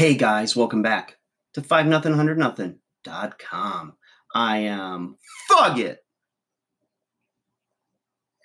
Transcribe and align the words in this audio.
Hey 0.00 0.14
guys, 0.14 0.56
welcome 0.56 0.80
back 0.80 1.18
to 1.52 1.60
5 1.60 1.86
nothing 1.86 2.12
100 2.12 2.38
nothing.com. 2.38 3.92
I 4.34 4.56
am 4.56 5.18
Fugit. 5.50 5.98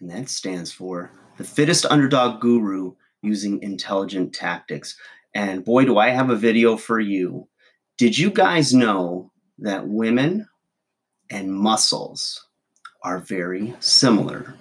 And 0.02 0.12
that 0.12 0.28
stands 0.28 0.74
for 0.74 1.14
the 1.38 1.46
fittest 1.46 1.86
underdog 1.86 2.42
guru 2.42 2.96
using 3.22 3.64
intelligent 3.64 4.34
tactics. 4.34 4.98
And 5.34 5.64
boy, 5.64 5.86
do 5.86 5.98
I 5.98 6.10
have 6.10 6.30
a 6.30 6.36
video 6.36 6.76
for 6.76 7.00
you. 7.00 7.48
Did 7.98 8.18
you 8.18 8.32
guys 8.32 8.74
know 8.74 9.32
that 9.60 9.88
women 9.88 10.50
and 11.30 11.54
muscles 11.54 12.50
are 13.02 13.20
very 13.20 13.74
similar? 13.80 14.56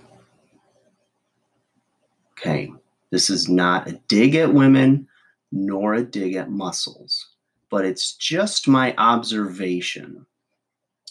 Okay, 2.39 2.73
this 3.11 3.31
is 3.31 3.49
not 3.49 3.89
a 3.89 4.01
dig 4.07 4.37
at 4.37 4.55
women 4.55 5.09
nor 5.55 5.95
a 5.95 6.03
dig 6.03 6.35
at 6.35 6.51
muscles, 6.51 7.29
but 7.71 7.85
it's 7.85 8.15
just 8.15 8.67
my 8.67 8.93
observation. 8.99 10.27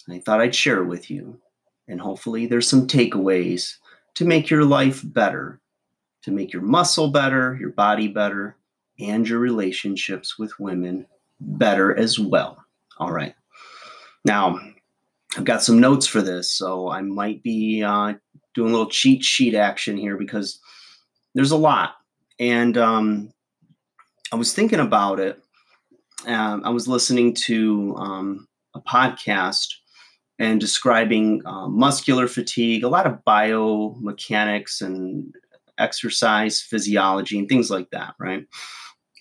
I 0.10 0.20
thought 0.20 0.42
I'd 0.42 0.54
share 0.54 0.84
it 0.84 0.88
with 0.88 1.10
you, 1.10 1.40
and 1.88 2.02
hopefully, 2.02 2.46
there's 2.46 2.68
some 2.68 2.86
takeaways 2.86 3.78
to 4.16 4.26
make 4.26 4.50
your 4.50 4.66
life 4.66 5.02
better, 5.02 5.62
to 6.24 6.32
make 6.32 6.52
your 6.52 6.62
muscle 6.62 7.10
better, 7.10 7.58
your 7.58 7.70
body 7.70 8.10
better, 8.10 8.58
and 9.00 9.28
your 9.28 9.40
relationships 9.40 10.38
with 10.38 10.60
women 10.60 11.06
better 11.40 11.98
as 11.98 12.20
well. 12.20 12.66
All 12.98 13.14
right. 13.14 13.36
Now, 14.26 14.60
I've 15.38 15.46
got 15.46 15.64
some 15.64 15.80
notes 15.80 16.06
for 16.06 16.22
this, 16.22 16.52
so 16.52 16.90
I 16.90 17.02
might 17.02 17.42
be 17.44 17.82
uh, 17.82 18.16
doing 18.54 18.70
a 18.70 18.74
little 18.74 18.92
cheat 18.92 19.24
sheet 19.24 19.56
action 19.56 19.96
here 19.96 20.18
because 20.18 20.60
there's 21.34 21.52
a 21.52 21.58
lot. 21.58 21.96
And 22.40 22.78
um, 22.78 23.33
I 24.34 24.36
was 24.36 24.52
thinking 24.52 24.80
about 24.80 25.20
it. 25.20 25.44
Um, 26.26 26.64
I 26.66 26.72
was 26.72 26.88
listening 26.88 27.36
to 27.46 27.96
um, 28.00 28.48
a 28.74 28.82
podcast 28.82 29.68
and 30.40 30.60
describing 30.60 31.44
uh, 31.46 31.68
muscular 31.68 32.28
fatigue, 32.28 32.84
a 32.84 32.88
lot 32.88 33.06
of 33.06 33.24
biomechanics 33.28 34.82
and 34.82 35.36
exercise 35.78 36.62
physiology 36.62 37.38
and 37.38 37.48
things 37.48 37.70
like 37.70 37.92
that, 37.92 38.16
right? 38.18 38.48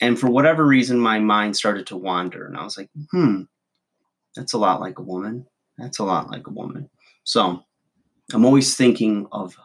And 0.01 0.19
for 0.19 0.31
whatever 0.31 0.67
reason, 0.67 0.99
my 0.99 1.19
mind 1.19 1.59
started 1.59 1.87
to 1.89 1.97
wander, 1.99 2.47
and 2.47 2.57
I 2.57 2.65
was 2.65 2.79
like, 2.79 2.89
hmm, 3.11 3.43
that's 4.35 4.55
a 4.55 4.59
lot 4.59 4.81
like 4.81 4.99
a 4.99 5.03
woman. 5.03 5.47
That's 5.77 5.99
a 5.99 6.05
lot 6.05 6.31
like 6.31 6.47
a 6.47 6.53
woman. 6.53 6.89
So 7.25 7.63
I'm 8.33 8.47
always 8.47 8.77
thinking 8.77 9.29
of 9.31 9.59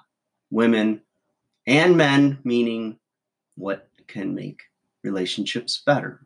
women 0.52 1.04
and 1.66 1.96
men, 1.96 2.40
meaning 2.44 3.00
what 3.56 3.88
can 4.08 4.36
make 4.36 4.64
relationships 5.04 5.82
better 5.86 6.26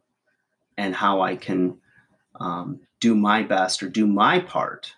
and 0.78 0.96
how 0.96 1.22
I 1.22 1.36
can 1.36 1.78
um, 2.40 2.80
do 3.00 3.16
my 3.16 3.44
best 3.44 3.84
or 3.84 3.90
do 3.90 4.08
my 4.08 4.40
part 4.40 4.94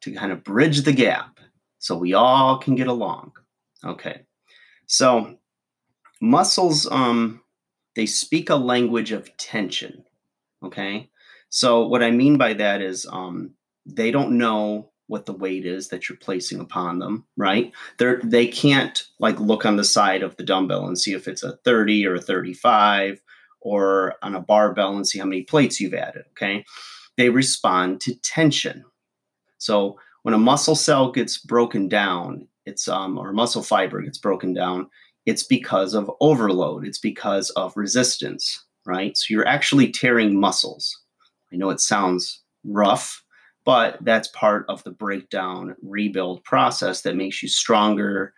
to 0.00 0.12
kind 0.12 0.32
of 0.32 0.44
bridge 0.44 0.82
the 0.82 0.92
gap 0.92 1.38
so 1.78 1.96
we 1.96 2.14
all 2.14 2.58
can 2.58 2.74
get 2.74 2.86
along. 2.86 3.32
Okay. 3.84 4.22
So 4.86 5.36
muscles 6.20 6.86
um 6.90 7.40
they 7.96 8.06
speak 8.06 8.50
a 8.50 8.56
language 8.56 9.12
of 9.12 9.36
tension. 9.36 10.04
Okay? 10.62 11.10
So 11.48 11.86
what 11.86 12.02
I 12.02 12.10
mean 12.10 12.38
by 12.38 12.54
that 12.54 12.80
is 12.82 13.06
um 13.10 13.52
they 13.86 14.10
don't 14.10 14.38
know 14.38 14.90
what 15.10 15.26
the 15.26 15.32
weight 15.32 15.66
is 15.66 15.88
that 15.88 16.08
you're 16.08 16.18
placing 16.18 16.60
upon 16.60 17.00
them, 17.00 17.24
right? 17.36 17.72
They're 17.98 18.20
they 18.22 18.46
can't 18.46 19.02
like 19.18 19.40
look 19.40 19.66
on 19.66 19.74
the 19.74 19.82
side 19.82 20.22
of 20.22 20.36
the 20.36 20.44
dumbbell 20.44 20.86
and 20.86 20.96
see 20.96 21.14
if 21.14 21.26
it's 21.26 21.42
a 21.42 21.56
30 21.64 22.06
or 22.06 22.14
a 22.14 22.20
35 22.20 23.20
or 23.60 24.14
on 24.22 24.36
a 24.36 24.40
barbell 24.40 24.94
and 24.94 25.06
see 25.06 25.18
how 25.18 25.24
many 25.24 25.42
plates 25.42 25.80
you've 25.80 25.94
added, 25.94 26.26
okay? 26.30 26.64
They 27.16 27.28
respond 27.28 28.00
to 28.02 28.14
tension. 28.20 28.84
So 29.58 29.98
when 30.22 30.32
a 30.32 30.38
muscle 30.38 30.76
cell 30.76 31.10
gets 31.10 31.38
broken 31.38 31.88
down, 31.88 32.46
it's 32.64 32.86
um 32.86 33.18
or 33.18 33.32
muscle 33.32 33.64
fiber 33.64 34.00
gets 34.02 34.18
broken 34.18 34.54
down, 34.54 34.88
it's 35.26 35.42
because 35.42 35.92
of 35.92 36.08
overload, 36.20 36.86
it's 36.86 37.00
because 37.00 37.50
of 37.50 37.76
resistance, 37.76 38.64
right? 38.86 39.16
So 39.16 39.26
you're 39.30 39.48
actually 39.48 39.90
tearing 39.90 40.38
muscles. 40.38 40.96
I 41.52 41.56
know 41.56 41.70
it 41.70 41.80
sounds 41.80 42.42
rough, 42.64 43.24
but 43.64 43.98
that's 44.02 44.28
part 44.28 44.64
of 44.68 44.82
the 44.84 44.90
breakdown 44.90 45.76
rebuild 45.82 46.42
process 46.44 47.02
that 47.02 47.16
makes 47.16 47.42
you 47.42 47.48
stronger, 47.48 48.32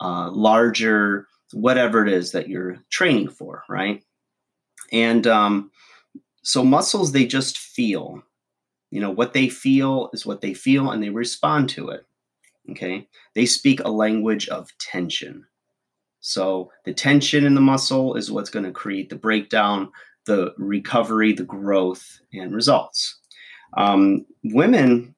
uh, 0.00 0.30
larger, 0.30 1.26
whatever 1.52 2.06
it 2.06 2.12
is 2.12 2.32
that 2.32 2.48
you're 2.48 2.78
training 2.90 3.28
for, 3.28 3.64
right? 3.68 4.02
And 4.92 5.26
um, 5.26 5.70
so 6.42 6.64
muscles, 6.64 7.12
they 7.12 7.26
just 7.26 7.58
feel. 7.58 8.22
You 8.90 9.00
know, 9.00 9.10
what 9.10 9.32
they 9.32 9.48
feel 9.48 10.10
is 10.12 10.26
what 10.26 10.42
they 10.42 10.52
feel, 10.54 10.90
and 10.90 11.02
they 11.02 11.08
respond 11.08 11.70
to 11.70 11.88
it. 11.88 12.06
Okay. 12.70 13.08
They 13.34 13.46
speak 13.46 13.80
a 13.80 13.90
language 13.90 14.48
of 14.48 14.70
tension. 14.78 15.46
So 16.20 16.70
the 16.84 16.94
tension 16.94 17.44
in 17.44 17.54
the 17.54 17.60
muscle 17.60 18.14
is 18.14 18.30
what's 18.30 18.50
going 18.50 18.64
to 18.64 18.70
create 18.70 19.10
the 19.10 19.16
breakdown, 19.16 19.90
the 20.26 20.54
recovery, 20.56 21.32
the 21.32 21.42
growth, 21.42 22.20
and 22.32 22.54
results. 22.54 23.18
Um, 23.74 24.26
women 24.44 25.14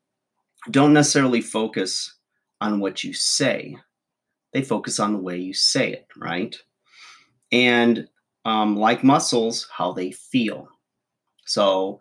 don't 0.70 0.92
necessarily 0.92 1.41
focus 1.41 2.15
on 2.60 2.81
what 2.81 3.04
you 3.04 3.12
say, 3.12 3.76
they 4.53 4.62
focus 4.62 5.00
on 5.00 5.12
the 5.12 5.19
way 5.19 5.38
you 5.38 5.53
say 5.53 5.92
it, 5.92 6.06
right? 6.16 6.56
And 7.53 8.09
um, 8.44 8.76
like 8.76 9.04
muscles, 9.04 9.69
how 9.76 9.93
they 9.93 10.12
feel. 10.12 10.69
So 11.44 12.00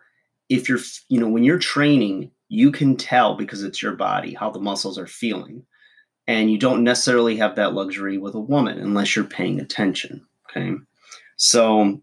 if 0.49 0.69
you're, 0.69 0.79
you 1.09 1.19
know, 1.19 1.27
when 1.27 1.43
you're 1.43 1.59
training, 1.59 2.31
you 2.49 2.71
can 2.71 2.95
tell 2.95 3.35
because 3.35 3.63
it's 3.63 3.81
your 3.81 3.95
body 3.95 4.33
how 4.33 4.51
the 4.51 4.59
muscles 4.59 4.97
are 4.97 5.07
feeling. 5.07 5.65
And 6.27 6.49
you 6.49 6.57
don't 6.57 6.83
necessarily 6.83 7.35
have 7.37 7.55
that 7.55 7.73
luxury 7.73 8.17
with 8.17 8.35
a 8.35 8.39
woman 8.39 8.79
unless 8.79 9.15
you're 9.15 9.25
paying 9.25 9.59
attention. 9.59 10.25
Okay. 10.49 10.73
So, 11.35 12.01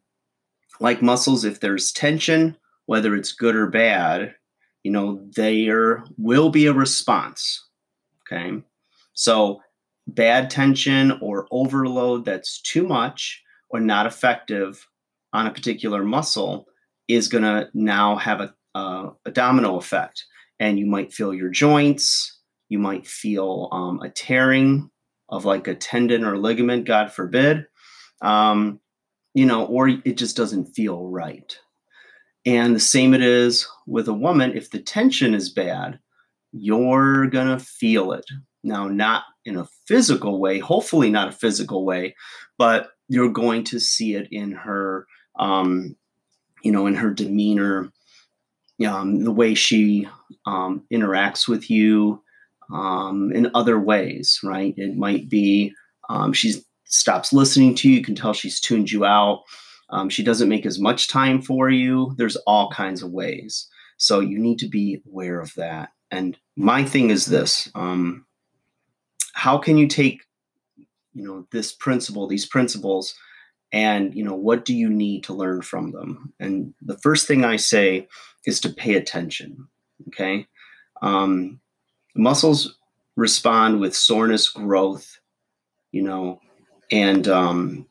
like 0.80 1.00
muscles, 1.00 1.44
if 1.44 1.60
there's 1.60 1.92
tension, 1.92 2.56
whether 2.86 3.14
it's 3.14 3.32
good 3.32 3.54
or 3.54 3.68
bad, 3.68 4.34
you 4.82 4.90
know, 4.90 5.20
there 5.36 6.04
will 6.16 6.50
be 6.50 6.66
a 6.66 6.72
response. 6.72 7.66
Okay. 8.26 8.62
So, 9.12 9.60
bad 10.06 10.50
tension 10.50 11.12
or 11.20 11.46
overload 11.50 12.24
that's 12.24 12.60
too 12.62 12.86
much 12.86 13.42
or 13.68 13.80
not 13.80 14.06
effective 14.06 14.86
on 15.32 15.46
a 15.46 15.52
particular 15.52 16.02
muscle 16.02 16.66
is 17.06 17.28
going 17.28 17.44
to 17.44 17.68
now 17.74 18.16
have 18.16 18.40
a, 18.40 18.54
a, 18.74 19.30
domino 19.32 19.76
effect. 19.76 20.24
And 20.58 20.78
you 20.78 20.86
might 20.86 21.12
feel 21.12 21.32
your 21.32 21.50
joints, 21.50 22.38
you 22.68 22.78
might 22.78 23.06
feel 23.06 23.68
um, 23.72 24.00
a 24.00 24.10
tearing 24.10 24.90
of 25.28 25.44
like 25.44 25.68
a 25.68 25.74
tendon 25.74 26.24
or 26.24 26.36
ligament, 26.36 26.86
God 26.86 27.12
forbid, 27.12 27.66
um, 28.20 28.80
you 29.34 29.46
know, 29.46 29.64
or 29.66 29.88
it 29.88 30.16
just 30.16 30.36
doesn't 30.36 30.74
feel 30.74 31.06
right. 31.06 31.56
And 32.46 32.74
the 32.74 32.80
same 32.80 33.12
it 33.14 33.22
is 33.22 33.66
with 33.86 34.08
a 34.08 34.14
woman. 34.14 34.56
If 34.56 34.70
the 34.70 34.78
tension 34.78 35.34
is 35.34 35.50
bad, 35.50 35.98
you're 36.52 37.26
going 37.26 37.48
to 37.48 37.64
feel 37.64 38.12
it. 38.12 38.24
Now, 38.62 38.88
not 38.88 39.24
in 39.44 39.56
a 39.56 39.68
physical 39.86 40.40
way, 40.40 40.58
hopefully 40.58 41.10
not 41.10 41.28
a 41.28 41.32
physical 41.32 41.84
way, 41.84 42.14
but 42.58 42.90
you're 43.08 43.30
going 43.30 43.64
to 43.64 43.80
see 43.80 44.14
it 44.14 44.28
in 44.30 44.52
her, 44.52 45.06
um, 45.38 45.96
you 46.62 46.70
know, 46.72 46.86
in 46.86 46.94
her 46.94 47.10
demeanor, 47.10 47.90
um, 48.86 49.24
the 49.24 49.32
way 49.32 49.54
she 49.54 50.08
um, 50.46 50.84
interacts 50.92 51.48
with 51.48 51.70
you, 51.70 52.22
um, 52.72 53.32
in 53.32 53.50
other 53.54 53.78
ways, 53.78 54.40
right? 54.42 54.74
It 54.76 54.96
might 54.96 55.28
be 55.28 55.74
um, 56.08 56.32
she 56.32 56.54
stops 56.84 57.32
listening 57.32 57.74
to 57.76 57.88
you. 57.88 57.96
You 57.96 58.04
can 58.04 58.14
tell 58.14 58.32
she's 58.32 58.60
tuned 58.60 58.90
you 58.90 59.04
out. 59.04 59.42
Um, 59.90 60.08
she 60.08 60.22
doesn't 60.22 60.48
make 60.48 60.66
as 60.66 60.78
much 60.78 61.08
time 61.08 61.42
for 61.42 61.68
you. 61.68 62.14
There's 62.16 62.36
all 62.36 62.70
kinds 62.70 63.02
of 63.02 63.10
ways. 63.10 63.68
So 63.96 64.20
you 64.20 64.38
need 64.38 64.58
to 64.60 64.68
be 64.68 65.02
aware 65.06 65.40
of 65.40 65.54
that. 65.54 65.90
And 66.10 66.36
my 66.56 66.84
thing 66.84 67.10
is 67.10 67.26
this 67.26 67.70
um, 67.74 68.26
how 69.32 69.58
can 69.58 69.78
you 69.78 69.86
take 69.86 70.22
you 71.14 71.24
know 71.24 71.46
this 71.50 71.72
principle 71.72 72.26
these 72.26 72.46
principles 72.46 73.14
and 73.72 74.14
you 74.14 74.24
know 74.24 74.34
what 74.34 74.64
do 74.64 74.74
you 74.74 74.88
need 74.88 75.24
to 75.24 75.34
learn 75.34 75.62
from 75.62 75.92
them 75.92 76.32
and 76.38 76.74
the 76.82 76.98
first 76.98 77.26
thing 77.26 77.44
i 77.44 77.56
say 77.56 78.06
is 78.46 78.60
to 78.60 78.68
pay 78.68 78.94
attention 78.94 79.68
okay 80.08 80.46
um, 81.02 81.60
muscles 82.14 82.76
respond 83.16 83.80
with 83.80 83.96
soreness 83.96 84.48
growth 84.48 85.18
you 85.92 86.02
know 86.02 86.40
and 86.90 87.28
um, 87.28 87.86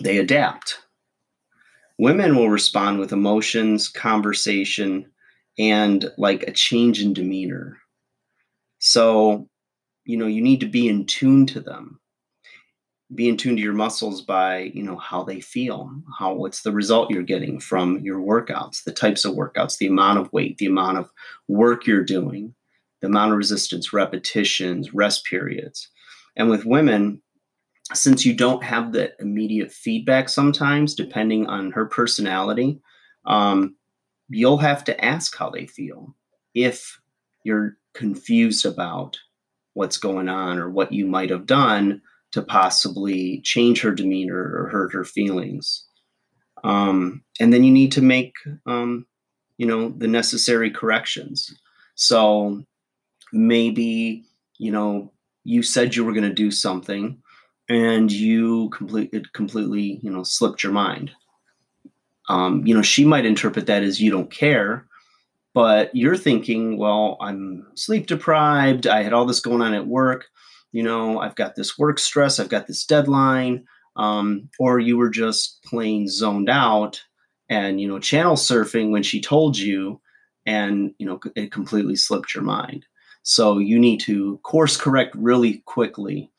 they 0.00 0.18
adapt 0.18 0.78
women 1.98 2.36
will 2.36 2.50
respond 2.50 2.98
with 2.98 3.12
emotions 3.12 3.88
conversation 3.88 5.10
and 5.58 6.10
like 6.16 6.44
a 6.44 6.52
change 6.52 7.02
in 7.02 7.12
demeanor. 7.12 7.78
So 8.78 9.48
you 10.04 10.16
know 10.16 10.26
you 10.26 10.42
need 10.42 10.60
to 10.60 10.68
be 10.68 10.88
in 10.88 11.06
tune 11.06 11.46
to 11.46 11.60
them. 11.60 12.00
Be 13.14 13.28
in 13.28 13.38
tune 13.38 13.56
to 13.56 13.62
your 13.62 13.72
muscles 13.72 14.22
by 14.22 14.70
you 14.74 14.82
know 14.82 14.96
how 14.96 15.24
they 15.24 15.40
feel 15.40 15.90
how 16.18 16.34
what's 16.34 16.62
the 16.62 16.72
result 16.72 17.10
you're 17.10 17.22
getting 17.22 17.58
from 17.58 18.00
your 18.00 18.20
workouts 18.20 18.84
the 18.84 18.92
types 18.92 19.24
of 19.24 19.34
workouts 19.34 19.78
the 19.78 19.86
amount 19.86 20.18
of 20.18 20.30
weight 20.30 20.58
the 20.58 20.66
amount 20.66 20.98
of 20.98 21.10
work 21.48 21.86
you're 21.86 22.04
doing 22.04 22.54
the 23.00 23.06
amount 23.06 23.32
of 23.32 23.38
resistance 23.38 23.92
repetitions 23.92 24.94
rest 24.94 25.24
periods. 25.24 25.88
And 26.36 26.48
with 26.48 26.64
women 26.64 27.22
since 27.94 28.26
you 28.26 28.34
don't 28.34 28.62
have 28.62 28.92
the 28.92 29.12
immediate 29.20 29.72
feedback 29.72 30.28
sometimes 30.28 30.94
depending 30.94 31.46
on 31.46 31.70
her 31.70 31.86
personality 31.86 32.80
um, 33.26 33.76
you'll 34.28 34.58
have 34.58 34.84
to 34.84 35.04
ask 35.04 35.36
how 35.36 35.50
they 35.50 35.66
feel 35.66 36.14
if 36.54 36.98
you're 37.44 37.76
confused 37.94 38.66
about 38.66 39.16
what's 39.74 39.96
going 39.96 40.28
on 40.28 40.58
or 40.58 40.68
what 40.68 40.92
you 40.92 41.06
might 41.06 41.30
have 41.30 41.46
done 41.46 42.02
to 42.32 42.42
possibly 42.42 43.40
change 43.42 43.80
her 43.80 43.92
demeanor 43.92 44.36
or 44.36 44.68
hurt 44.68 44.92
her 44.92 45.04
feelings. 45.04 45.86
Um, 46.64 47.22
and 47.40 47.52
then 47.52 47.64
you 47.64 47.72
need 47.72 47.92
to 47.92 48.02
make, 48.02 48.34
um, 48.66 49.06
you 49.56 49.66
know, 49.66 49.90
the 49.90 50.08
necessary 50.08 50.70
corrections. 50.70 51.54
So 51.94 52.64
maybe, 53.32 54.24
you 54.58 54.72
know, 54.72 55.12
you 55.44 55.62
said 55.62 55.94
you 55.94 56.04
were 56.04 56.12
going 56.12 56.28
to 56.28 56.34
do 56.34 56.50
something 56.50 57.22
and 57.68 58.10
you 58.10 58.70
completely, 58.70 59.22
completely, 59.32 60.00
you 60.02 60.10
know, 60.10 60.22
slipped 60.22 60.62
your 60.62 60.72
mind. 60.72 61.10
Um, 62.28 62.66
you 62.66 62.74
know, 62.74 62.82
she 62.82 63.04
might 63.04 63.26
interpret 63.26 63.66
that 63.66 63.82
as 63.82 64.00
you 64.00 64.10
don't 64.10 64.30
care, 64.30 64.86
but 65.54 65.94
you're 65.94 66.16
thinking, 66.16 66.76
well, 66.76 67.16
I'm 67.20 67.66
sleep 67.74 68.06
deprived. 68.06 68.86
I 68.86 69.02
had 69.02 69.12
all 69.12 69.24
this 69.24 69.40
going 69.40 69.62
on 69.62 69.74
at 69.74 69.86
work 69.86 70.26
you 70.72 70.82
know, 70.82 71.20
I've 71.20 71.34
got 71.34 71.56
this 71.56 71.78
work 71.78 71.98
stress, 71.98 72.38
I've 72.38 72.48
got 72.48 72.66
this 72.66 72.84
deadline, 72.84 73.66
um, 73.96 74.48
or 74.58 74.78
you 74.78 74.96
were 74.96 75.10
just 75.10 75.62
plain 75.64 76.08
zoned 76.08 76.50
out 76.50 77.02
and, 77.48 77.80
you 77.80 77.88
know, 77.88 77.98
channel 77.98 78.36
surfing 78.36 78.90
when 78.90 79.02
she 79.02 79.20
told 79.20 79.56
you 79.56 80.00
and, 80.44 80.94
you 80.98 81.06
know, 81.06 81.20
it 81.34 81.52
completely 81.52 81.96
slipped 81.96 82.34
your 82.34 82.44
mind. 82.44 82.84
So 83.22 83.58
you 83.58 83.78
need 83.78 84.00
to 84.00 84.38
course 84.38 84.76
correct 84.76 85.14
really 85.16 85.62
quickly. 85.64 86.30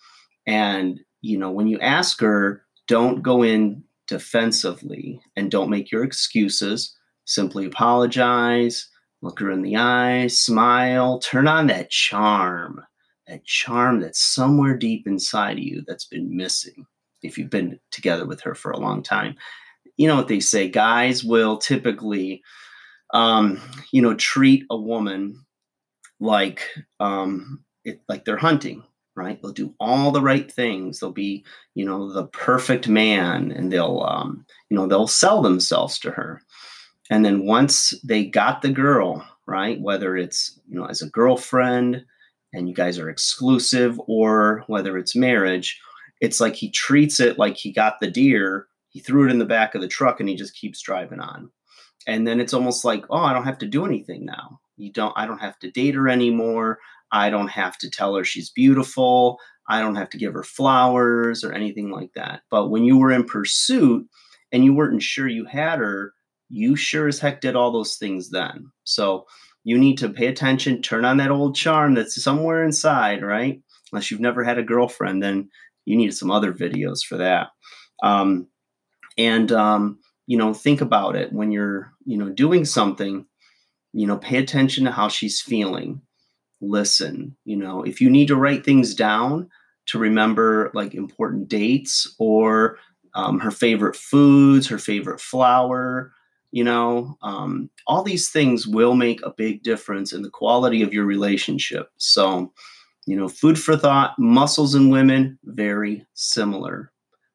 And, 0.45 0.99
you 1.21 1.37
know, 1.37 1.51
when 1.51 1.67
you 1.67 1.79
ask 1.79 2.19
her, 2.21 2.63
don't 2.87 3.21
go 3.21 3.43
in 3.43 3.83
defensively 4.07 5.21
and 5.35 5.51
don't 5.51 5.69
make 5.69 5.91
your 5.91 6.03
excuses. 6.03 6.95
Simply 7.25 7.65
apologize, 7.65 8.89
look 9.21 9.39
her 9.39 9.51
in 9.51 9.61
the 9.61 9.77
eye, 9.77 10.27
smile, 10.27 11.19
turn 11.19 11.47
on 11.47 11.67
that 11.67 11.89
charm 11.89 12.83
that 13.29 13.45
charm 13.45 14.01
that's 14.01 14.21
somewhere 14.21 14.75
deep 14.75 15.07
inside 15.07 15.53
of 15.53 15.63
you 15.63 15.83
that's 15.87 16.05
been 16.05 16.35
missing 16.35 16.85
if 17.21 17.37
you've 17.37 17.49
been 17.49 17.79
together 17.91 18.25
with 18.25 18.41
her 18.41 18.55
for 18.55 18.71
a 18.71 18.79
long 18.79 19.03
time. 19.03 19.35
You 19.97 20.07
know 20.07 20.15
what 20.15 20.27
they 20.27 20.39
say, 20.39 20.67
guys 20.67 21.23
will 21.23 21.57
typically, 21.57 22.41
um, 23.13 23.61
you 23.91 24.01
know, 24.01 24.15
treat 24.15 24.65
a 24.69 24.77
woman 24.77 25.45
like, 26.19 26.63
um, 26.99 27.63
it, 27.83 28.01
like 28.09 28.25
they're 28.25 28.37
hunting, 28.37 28.83
right? 29.19 29.39
They'll 29.41 29.51
do 29.51 29.75
all 29.79 30.11
the 30.11 30.21
right 30.21 30.49
things. 30.49 30.99
They'll 30.99 31.11
be, 31.11 31.45
you 31.75 31.85
know, 31.85 32.11
the 32.11 32.27
perfect 32.27 32.87
man, 32.87 33.51
and 33.51 33.71
they'll, 33.71 34.01
um, 34.01 34.45
you 34.69 34.77
know, 34.77 34.87
they'll 34.87 35.07
sell 35.07 35.41
themselves 35.41 35.99
to 35.99 36.11
her. 36.11 36.41
And 37.11 37.25
then 37.25 37.45
once 37.45 37.93
they 38.03 38.25
got 38.25 38.61
the 38.61 38.71
girl, 38.71 39.27
right, 39.45 39.79
whether 39.81 40.15
it's, 40.15 40.59
you 40.69 40.79
know, 40.79 40.85
as 40.85 41.01
a 41.01 41.09
girlfriend, 41.09 42.05
and 42.53 42.67
you 42.67 42.73
guys 42.73 42.97
are 42.97 43.09
exclusive 43.09 43.99
or 44.07 44.63
whether 44.67 44.97
it's 44.97 45.15
marriage, 45.15 45.79
it's 46.21 46.39
like 46.39 46.55
he 46.55 46.71
treats 46.71 47.19
it 47.19 47.37
like 47.37 47.57
he 47.57 47.71
got 47.71 47.99
the 47.99 48.09
deer, 48.09 48.67
he 48.89 48.99
threw 48.99 49.27
it 49.27 49.31
in 49.31 49.39
the 49.39 49.45
back 49.45 49.75
of 49.75 49.81
the 49.81 49.87
truck 49.87 50.19
and 50.19 50.29
he 50.29 50.35
just 50.35 50.55
keeps 50.55 50.81
driving 50.81 51.19
on. 51.19 51.51
And 52.07 52.25
then 52.25 52.39
it's 52.39 52.53
almost 52.53 52.85
like, 52.85 53.05
oh, 53.09 53.17
I 53.17 53.33
don't 53.33 53.45
have 53.45 53.59
to 53.59 53.67
do 53.67 53.85
anything 53.85 54.25
now. 54.25 54.59
You 54.77 54.91
don't 54.91 55.13
I 55.15 55.27
don't 55.27 55.41
have 55.41 55.59
to 55.59 55.71
date 55.71 55.95
her 55.95 56.07
anymore. 56.07 56.79
I 57.11 57.29
don't 57.29 57.49
have 57.49 57.77
to 57.79 57.89
tell 57.89 58.15
her 58.15 58.23
she's 58.23 58.49
beautiful. 58.51 59.39
I 59.67 59.81
don't 59.81 59.95
have 59.95 60.09
to 60.11 60.17
give 60.17 60.33
her 60.33 60.43
flowers 60.43 61.43
or 61.43 61.53
anything 61.53 61.91
like 61.91 62.11
that. 62.15 62.41
But 62.49 62.69
when 62.69 62.83
you 62.83 62.97
were 62.97 63.11
in 63.11 63.23
pursuit 63.23 64.07
and 64.51 64.65
you 64.65 64.73
weren't 64.73 65.01
sure 65.01 65.27
you 65.27 65.45
had 65.45 65.79
her, 65.79 66.13
you 66.49 66.75
sure 66.75 67.07
as 67.07 67.19
heck 67.19 67.41
did 67.41 67.55
all 67.55 67.71
those 67.71 67.95
things 67.95 68.31
then. 68.31 68.71
So 68.83 69.25
you 69.63 69.77
need 69.77 69.99
to 69.99 70.09
pay 70.09 70.27
attention, 70.27 70.81
turn 70.81 71.05
on 71.05 71.17
that 71.17 71.31
old 71.31 71.55
charm 71.55 71.93
that's 71.93 72.21
somewhere 72.21 72.63
inside, 72.63 73.21
right? 73.21 73.61
Unless 73.91 74.09
you've 74.09 74.19
never 74.19 74.43
had 74.43 74.57
a 74.57 74.63
girlfriend, 74.63 75.21
then 75.21 75.49
you 75.85 75.95
need 75.95 76.13
some 76.13 76.31
other 76.31 76.53
videos 76.53 77.03
for 77.07 77.17
that. 77.17 77.49
Um, 78.01 78.47
and 79.17 79.51
um, 79.51 79.99
you 80.25 80.37
know, 80.37 80.53
think 80.53 80.81
about 80.81 81.15
it 81.15 81.33
when 81.33 81.51
you're, 81.51 81.91
you 82.05 82.17
know, 82.17 82.29
doing 82.29 82.65
something. 82.65 83.25
You 83.91 84.05
know, 84.05 84.17
pay 84.17 84.37
attention 84.37 84.85
to 84.85 84.91
how 84.91 85.07
she's 85.07 85.41
feeling. 85.41 86.01
Listen. 86.61 87.35
You 87.45 87.57
know, 87.57 87.83
if 87.83 88.01
you 88.01 88.09
need 88.09 88.27
to 88.27 88.35
write 88.35 88.65
things 88.65 88.93
down 88.93 89.49
to 89.87 89.99
remember 89.99 90.71
like 90.73 90.93
important 90.93 91.47
dates 91.47 92.13
or 92.19 92.77
um, 93.15 93.39
her 93.39 93.51
favorite 93.51 93.95
foods, 93.95 94.67
her 94.67 94.77
favorite 94.77 95.19
flower, 95.19 96.13
you 96.51 96.63
know? 96.63 97.17
Um, 97.21 97.69
all 97.87 98.03
these 98.03 98.29
things 98.29 98.67
will 98.67 98.95
make 98.95 99.21
a 99.23 99.33
big 99.35 99.63
difference 99.63 100.13
in 100.13 100.21
the 100.21 100.29
quality 100.29 100.81
of 100.81 100.93
your 100.93 101.05
relationship. 101.05 101.89
So 101.97 102.51
you 103.09 103.15
know 103.15 103.27
food 103.27 103.57
for 103.57 103.75
thought 103.75 104.13
muscles 104.19 104.75
in 104.75 104.89
women 104.89 105.39
very 105.43 106.05
similar. 106.13 106.91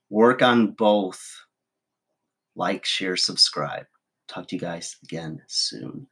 Work 0.09 0.41
on 0.41 0.71
both. 0.71 1.21
Like 2.55 2.85
share 2.85 3.17
subscribe. 3.17 3.87
Talk 4.29 4.47
to 4.49 4.55
you 4.55 4.61
guys 4.61 4.97
again 5.03 5.43
soon. 5.49 6.07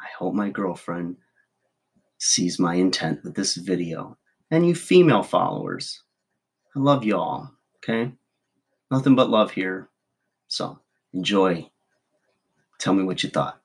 I 0.00 0.06
hope 0.18 0.32
my 0.32 0.48
girlfriend 0.48 1.16
sees 2.26 2.58
my 2.58 2.74
intent 2.74 3.24
with 3.24 3.34
this 3.34 3.56
video. 3.56 4.18
And 4.50 4.66
you 4.66 4.74
female 4.74 5.22
followers 5.22 6.02
i 6.74 6.78
love 6.78 7.04
you 7.04 7.16
all 7.16 7.56
okay? 7.88 8.12
Nothing 8.90 9.14
but 9.14 9.30
love 9.30 9.52
here. 9.52 9.88
So 10.48 10.80
enjoy. 11.12 11.70
Tell 12.78 12.94
me 12.94 13.04
what 13.04 13.22
you 13.22 13.30
thought. 13.30 13.60